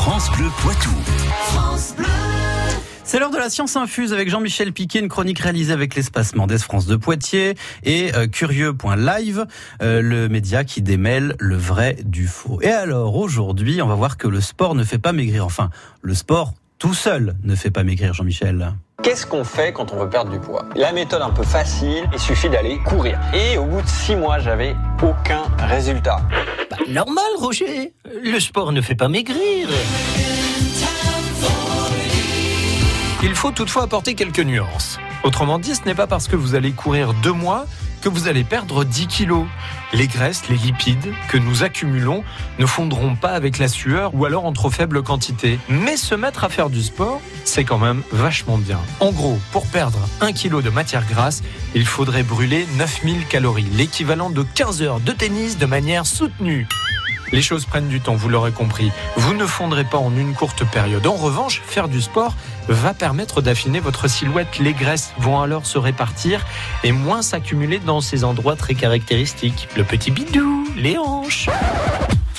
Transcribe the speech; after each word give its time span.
France 0.00 0.30
Bleu 0.30 0.48
Poitou. 0.62 0.88
C'est 3.04 3.18
l'heure 3.18 3.30
de 3.30 3.36
la 3.36 3.50
science 3.50 3.76
infuse 3.76 4.14
avec 4.14 4.30
Jean-Michel 4.30 4.72
Piquet, 4.72 4.98
une 4.98 5.10
chronique 5.10 5.40
réalisée 5.40 5.74
avec 5.74 5.94
l'espace 5.94 6.34
Mendès 6.34 6.56
France 6.56 6.86
de 6.86 6.96
Poitiers 6.96 7.54
et 7.84 8.10
euh, 8.14 8.26
curieux.live, 8.26 9.46
euh, 9.82 10.00
le 10.00 10.30
média 10.30 10.64
qui 10.64 10.80
démêle 10.80 11.36
le 11.38 11.54
vrai 11.54 11.98
du 12.02 12.26
faux. 12.26 12.60
Et 12.62 12.70
alors 12.70 13.14
aujourd'hui, 13.14 13.82
on 13.82 13.88
va 13.88 13.94
voir 13.94 14.16
que 14.16 14.26
le 14.26 14.40
sport 14.40 14.74
ne 14.74 14.84
fait 14.84 14.98
pas 14.98 15.12
maigrir. 15.12 15.44
Enfin, 15.44 15.68
le 16.00 16.14
sport 16.14 16.54
tout 16.78 16.94
seul 16.94 17.36
ne 17.44 17.54
fait 17.54 17.70
pas 17.70 17.84
maigrir, 17.84 18.14
Jean-Michel. 18.14 18.72
Qu'est-ce 19.02 19.26
qu'on 19.26 19.44
fait 19.44 19.74
quand 19.74 19.92
on 19.92 19.96
veut 19.96 20.08
perdre 20.08 20.30
du 20.30 20.40
poids? 20.40 20.64
La 20.76 20.92
méthode 20.92 21.20
un 21.20 21.30
peu 21.30 21.42
facile, 21.42 22.08
il 22.14 22.18
suffit 22.18 22.48
d'aller 22.48 22.78
courir. 22.78 23.20
Et 23.34 23.58
au 23.58 23.66
bout 23.66 23.82
de 23.82 23.86
six 23.86 24.16
mois, 24.16 24.38
j'avais 24.38 24.74
aucun 25.02 25.42
résultat. 25.58 26.22
Bah, 26.70 26.78
normal, 26.88 27.24
Roger. 27.38 27.92
Le 28.12 28.40
sport 28.40 28.72
ne 28.72 28.80
fait 28.80 28.96
pas 28.96 29.08
maigrir. 29.08 29.68
Il 33.22 33.34
faut 33.34 33.52
toutefois 33.52 33.84
apporter 33.84 34.14
quelques 34.14 34.40
nuances. 34.40 34.98
Autrement 35.22 35.58
dit, 35.58 35.74
ce 35.74 35.84
n'est 35.84 35.94
pas 35.94 36.06
parce 36.06 36.26
que 36.26 36.34
vous 36.34 36.54
allez 36.54 36.72
courir 36.72 37.14
deux 37.14 37.32
mois 37.32 37.66
que 38.02 38.08
vous 38.08 38.28
allez 38.28 38.44
perdre 38.44 38.84
10 38.84 39.06
kilos. 39.06 39.44
Les 39.92 40.06
graisses, 40.06 40.48
les 40.48 40.56
lipides 40.56 41.12
que 41.28 41.36
nous 41.36 41.62
accumulons 41.62 42.24
ne 42.58 42.66
fondront 42.66 43.14
pas 43.14 43.30
avec 43.30 43.58
la 43.58 43.68
sueur 43.68 44.14
ou 44.14 44.24
alors 44.24 44.44
en 44.44 44.52
trop 44.52 44.70
faible 44.70 45.02
quantité. 45.02 45.58
Mais 45.68 45.96
se 45.96 46.14
mettre 46.14 46.42
à 46.44 46.48
faire 46.48 46.70
du 46.70 46.82
sport, 46.82 47.20
c'est 47.44 47.64
quand 47.64 47.78
même 47.78 48.02
vachement 48.10 48.58
bien. 48.58 48.80
En 49.00 49.12
gros, 49.12 49.38
pour 49.52 49.66
perdre 49.66 49.98
1 50.20 50.32
kg 50.32 50.62
de 50.62 50.70
matière 50.70 51.06
grasse, 51.06 51.42
il 51.74 51.86
faudrait 51.86 52.22
brûler 52.22 52.66
9000 52.78 53.26
calories, 53.26 53.66
l'équivalent 53.74 54.30
de 54.30 54.42
15 54.42 54.82
heures 54.82 55.00
de 55.00 55.12
tennis 55.12 55.58
de 55.58 55.66
manière 55.66 56.06
soutenue. 56.06 56.66
Les 57.32 57.42
choses 57.42 57.64
prennent 57.64 57.88
du 57.88 58.00
temps, 58.00 58.14
vous 58.14 58.28
l'aurez 58.28 58.52
compris. 58.52 58.90
Vous 59.16 59.34
ne 59.34 59.46
fondrez 59.46 59.84
pas 59.84 59.98
en 59.98 60.16
une 60.16 60.34
courte 60.34 60.64
période. 60.64 61.06
En 61.06 61.14
revanche, 61.14 61.62
faire 61.64 61.88
du 61.88 62.00
sport 62.00 62.34
va 62.68 62.94
permettre 62.94 63.40
d'affiner 63.40 63.80
votre 63.80 64.08
silhouette. 64.08 64.58
Les 64.58 64.72
graisses 64.72 65.12
vont 65.18 65.40
alors 65.40 65.66
se 65.66 65.78
répartir 65.78 66.44
et 66.84 66.92
moins 66.92 67.22
s'accumuler 67.22 67.78
dans 67.78 68.00
ces 68.00 68.24
endroits 68.24 68.56
très 68.56 68.74
caractéristiques. 68.74 69.68
Le 69.76 69.84
petit 69.84 70.10
bidou, 70.10 70.66
les 70.76 70.98
hanches. 70.98 71.48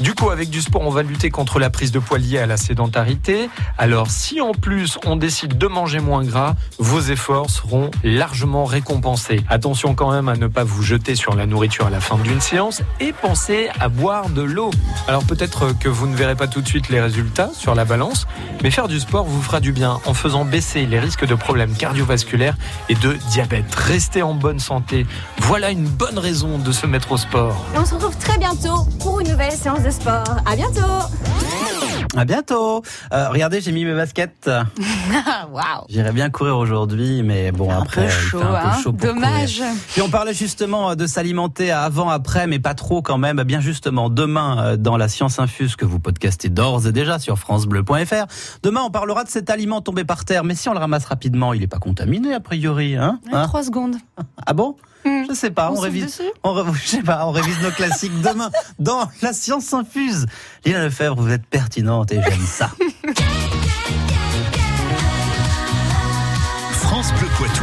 Du 0.00 0.14
coup, 0.14 0.30
avec 0.30 0.48
du 0.48 0.62
sport, 0.62 0.82
on 0.82 0.90
va 0.90 1.02
lutter 1.02 1.28
contre 1.28 1.58
la 1.58 1.70
prise 1.70 1.90
de 1.90 1.98
poids 1.98 2.18
liée 2.18 2.38
à 2.38 2.46
la 2.46 2.56
sédentarité. 2.56 3.50
Alors, 3.78 4.10
si 4.10 4.40
en 4.40 4.52
plus 4.52 4.96
on 5.04 5.16
décide 5.16 5.58
de 5.58 5.66
manger 5.66 5.98
moins 5.98 6.22
gras, 6.22 6.54
vos 6.78 7.00
efforts 7.00 7.50
seront 7.50 7.90
largement 8.04 8.64
récompensés. 8.64 9.40
Attention 9.48 9.96
quand 9.96 10.12
même 10.12 10.28
à 10.28 10.36
ne 10.36 10.46
pas 10.46 10.62
vous 10.62 10.82
jeter 10.82 11.16
sur 11.16 11.34
la 11.34 11.46
nourriture 11.46 11.86
à 11.86 11.90
la 11.90 12.00
fin 12.00 12.16
d'une 12.16 12.40
séance 12.40 12.82
et 13.00 13.12
pensez 13.12 13.70
à 13.80 13.88
boire 13.88 14.28
de 14.28 14.42
l'eau. 14.42 14.70
Alors 15.08 15.24
peut-être 15.24 15.76
que 15.76 15.88
vous 15.88 16.06
ne 16.06 16.14
verrez 16.14 16.36
pas 16.36 16.46
tout 16.46 16.60
de 16.60 16.68
suite 16.68 16.90
les 16.90 17.00
résultats 17.00 17.50
sur 17.52 17.74
la 17.74 17.84
balance, 17.84 18.28
mais 18.62 18.70
faire 18.70 18.86
du 18.86 19.00
sport 19.00 19.24
vous 19.24 19.42
fera 19.42 19.58
du 19.58 19.72
bien 19.72 19.98
en 20.06 20.14
faisant 20.14 20.44
baisser 20.44 20.86
les 20.86 21.00
risques 21.00 21.26
de 21.26 21.34
problèmes 21.34 21.74
cardiovasculaires 21.74 22.56
et 22.88 22.94
de 22.94 23.14
diabète. 23.30 23.74
Restez 23.74 24.22
en 24.22 24.34
bonne 24.34 24.60
santé. 24.60 25.06
Voilà 25.38 25.70
une 25.70 25.88
bonne 25.88 26.20
raison 26.20 26.58
de 26.58 26.70
se 26.70 26.86
mettre 26.86 27.10
au 27.10 27.16
sport. 27.16 27.64
Et 27.74 27.78
on 27.78 27.84
se 27.84 27.94
retrouve 27.94 28.16
très 28.18 28.38
bientôt 28.38 28.86
pour 29.00 29.18
une 29.18 29.30
nouvelle 29.30 29.50
séance 29.50 29.82
de 29.82 29.87
sport. 29.90 30.24
À 30.46 30.56
bientôt. 30.56 30.80
À 32.16 32.24
bientôt. 32.24 32.82
Euh, 33.12 33.28
regardez, 33.28 33.60
j'ai 33.60 33.70
mis 33.72 33.84
mes 33.84 33.94
baskets. 33.94 34.48
Waouh. 35.52 35.84
J'irais 35.88 36.12
bien 36.12 36.30
courir 36.30 36.56
aujourd'hui, 36.56 37.22
mais 37.22 37.52
bon 37.52 37.70
Un 37.70 37.82
après, 37.82 38.02
peu 38.02 38.06
il 38.06 38.10
fait 38.10 38.20
chaud, 38.28 38.40
un 38.40 38.46
peu 38.46 38.56
hein. 38.68 38.78
chaud 38.82 38.92
pour 38.92 39.06
Dommage. 39.08 39.58
courir. 39.58 39.72
Puis 39.92 40.02
on 40.02 40.08
parlait 40.08 40.34
justement 40.34 40.94
de 40.96 41.06
s'alimenter 41.06 41.70
avant, 41.70 42.08
après, 42.08 42.46
mais 42.46 42.58
pas 42.58 42.74
trop 42.74 43.02
quand 43.02 43.18
même. 43.18 43.42
Bien 43.42 43.60
justement, 43.60 44.08
demain 44.10 44.64
euh, 44.64 44.76
dans 44.76 44.96
la 44.96 45.08
science 45.08 45.38
infuse 45.38 45.76
que 45.76 45.84
vous 45.84 45.98
podcastez 46.00 46.48
d'ores 46.48 46.86
et 46.86 46.92
déjà 46.92 47.18
sur 47.18 47.38
francebleu.fr. 47.38 48.26
Demain, 48.62 48.80
on 48.84 48.90
parlera 48.90 49.24
de 49.24 49.28
cet 49.28 49.50
aliment 49.50 49.80
tombé 49.80 50.04
par 50.04 50.24
terre, 50.24 50.44
mais 50.44 50.54
si 50.54 50.68
on 50.68 50.72
le 50.72 50.78
ramasse 50.80 51.04
rapidement, 51.04 51.52
il 51.52 51.62
est 51.62 51.66
pas 51.68 51.78
contaminé 51.78 52.32
a 52.34 52.40
priori, 52.40 52.96
hein, 52.96 53.20
Hein 53.32 53.44
Trois 53.46 53.62
secondes. 53.62 53.96
Ah 54.46 54.54
bon? 54.54 54.76
Hmm. 55.04 55.17
Je 55.28 55.34
sais 55.34 55.50
pas. 55.50 55.70
On 55.70 55.80
révise. 55.80 56.22
On, 56.42 56.54
re- 56.54 56.74
je 56.82 56.86
sais 56.88 57.02
pas. 57.02 57.26
On 57.26 57.30
révise 57.32 57.60
nos 57.62 57.70
classiques 57.70 58.20
demain 58.22 58.50
dans 58.78 59.08
la 59.22 59.32
science 59.32 59.72
infuse. 59.74 60.26
Lina 60.64 60.84
Lefebvre, 60.84 61.20
vous 61.20 61.30
êtes 61.30 61.46
pertinente 61.46 62.12
et 62.12 62.20
j'aime 62.22 62.46
ça. 62.46 62.70
France 66.72 67.12
Bleu 67.18 67.28
Poitou. 67.36 67.62